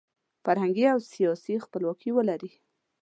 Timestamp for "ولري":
2.13-2.51